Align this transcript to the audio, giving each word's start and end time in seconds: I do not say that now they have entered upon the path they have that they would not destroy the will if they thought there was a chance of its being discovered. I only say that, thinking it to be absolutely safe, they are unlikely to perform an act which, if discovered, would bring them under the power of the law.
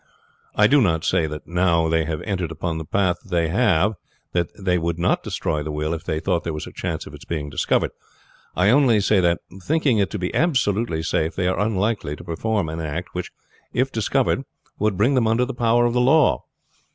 I 0.55 0.65
do 0.65 0.81
not 0.81 1.05
say 1.05 1.27
that 1.27 1.45
now 1.45 1.87
they 1.87 2.05
have 2.05 2.21
entered 2.23 2.49
upon 2.51 2.79
the 2.79 2.85
path 2.85 3.19
they 3.23 3.49
have 3.49 3.93
that 4.31 4.49
they 4.59 4.79
would 4.79 4.97
not 4.97 5.21
destroy 5.21 5.61
the 5.61 5.71
will 5.71 5.93
if 5.93 6.03
they 6.05 6.19
thought 6.19 6.43
there 6.43 6.55
was 6.55 6.65
a 6.65 6.71
chance 6.71 7.05
of 7.05 7.13
its 7.13 7.23
being 7.23 7.51
discovered. 7.51 7.91
I 8.55 8.71
only 8.71 8.99
say 8.99 9.19
that, 9.19 9.41
thinking 9.61 9.99
it 9.99 10.09
to 10.09 10.17
be 10.17 10.33
absolutely 10.33 11.03
safe, 11.03 11.35
they 11.35 11.47
are 11.47 11.59
unlikely 11.59 12.15
to 12.15 12.23
perform 12.23 12.67
an 12.67 12.79
act 12.79 13.13
which, 13.13 13.29
if 13.73 13.91
discovered, 13.91 14.43
would 14.79 14.97
bring 14.97 15.13
them 15.13 15.27
under 15.27 15.45
the 15.45 15.53
power 15.53 15.85
of 15.85 15.93
the 15.93 16.01
law. 16.01 16.45